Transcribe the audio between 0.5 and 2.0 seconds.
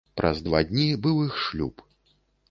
дні быў іх шлюб.